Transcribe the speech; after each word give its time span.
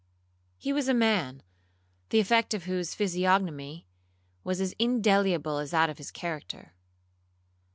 He 0.57 0.73
was 0.73 0.87
a 0.87 0.95
man, 0.95 1.43
the 2.09 2.19
effect 2.19 2.55
of 2.55 2.63
whose 2.63 2.95
physiognomy 2.95 3.87
was 4.43 4.59
as 4.59 4.73
indelible 4.79 5.59
as 5.59 5.69
that 5.69 5.91
of 5.91 5.99
his 5.99 6.09
character. 6.09 6.73